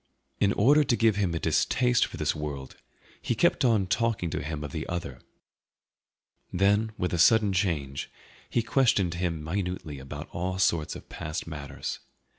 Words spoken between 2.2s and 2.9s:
world